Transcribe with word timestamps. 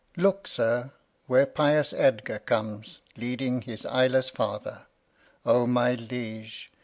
Alb. 0.17 0.23
Look, 0.23 0.47
Sir, 0.47 0.93
where 1.27 1.45
pious 1.45 1.93
Edgar 1.93 2.39
comes, 2.39 3.01
Leading 3.17 3.61
his 3.61 3.85
Eye 3.85 4.07
less 4.07 4.31
Father. 4.31 4.87
O 5.45 5.67
my 5.67 5.93
Liege 5.93 6.67